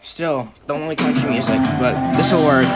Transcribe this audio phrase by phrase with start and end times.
[0.00, 2.66] Still, don't like country music, but this will work.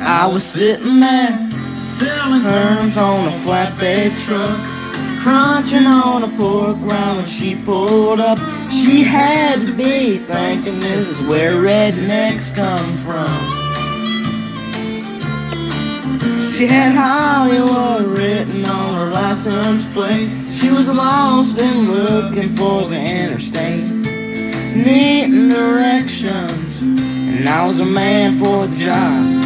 [0.00, 4.77] I was sitting there, selling turnips on a flatbed truck,
[5.20, 8.38] crunching on a pork rind when she pulled up.
[8.70, 13.58] She had to be thinking this is where rednecks come from.
[16.54, 20.30] She had Hollywood written on her license plate.
[20.54, 23.88] She was lost and looking for the interstate,
[24.74, 29.44] needing directions, and I was a man for the job.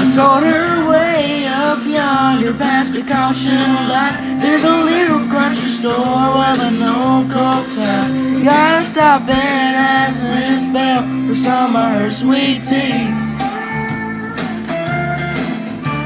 [0.00, 2.17] I told her way up yonder
[2.54, 4.38] past the caution light.
[4.40, 10.64] There's a little country store the no coke's out You gotta stop and ask Miss
[10.72, 13.10] Bell for some of her sweet tea.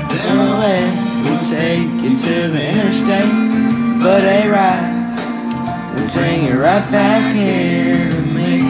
[0.08, 0.84] Well, they
[1.22, 4.00] will take you to the interstate.
[4.02, 8.62] But they right will bring you right back here to me.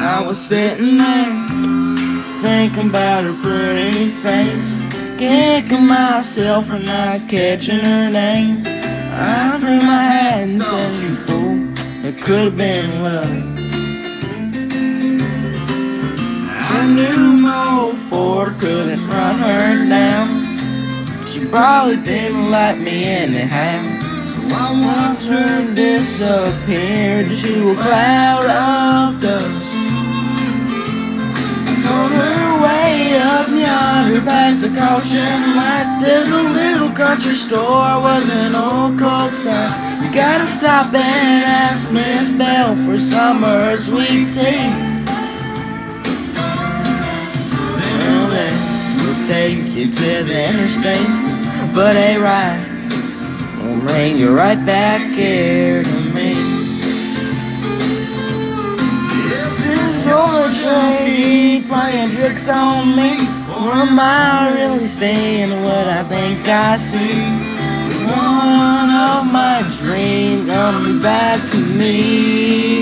[0.00, 1.48] I was sitting there
[2.40, 4.77] Thinking about her pretty face
[5.18, 8.62] Kicking myself for not catching her name.
[8.64, 11.58] I threw my hat and said, you fool
[12.06, 13.26] It could have been love.
[16.70, 21.26] I knew my old Ford couldn't run her down.
[21.26, 23.82] She probably didn't like me anyhow.
[24.30, 28.87] So I watched her disappear into a cloud of
[34.18, 36.00] yonder past the caution light.
[36.02, 41.90] There's a little country store with an old coat sign You gotta stop and ask
[41.90, 44.70] Miss Bell for summer sweet tea.
[47.76, 48.52] Well, they
[49.02, 51.74] will take you to the interstate.
[51.74, 52.78] But a ride
[53.62, 56.34] will bring you right back here to me.
[59.28, 63.37] This is train playing tricks on me?
[63.60, 67.10] Or am I really saying what I think I see?
[68.06, 72.77] One of my dreams coming back to me.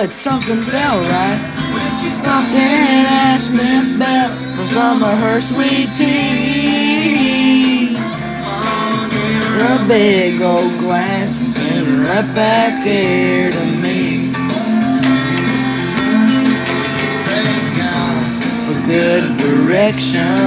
[0.00, 1.38] But something felt right.
[1.74, 7.96] When she stopped and asked Miss Bell for some of her sweet tea.
[9.58, 14.32] Her big old glass and right back here to me.
[17.28, 20.38] Thank God for good direction.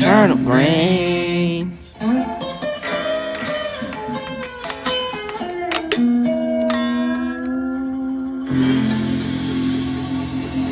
[0.00, 1.11] Turn a brain.